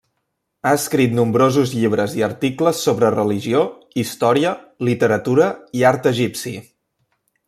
[0.67, 3.61] Ha escrit nombrosos llibres i articles sobre religió,
[4.05, 4.55] història,
[4.91, 6.55] literatura i art egipci.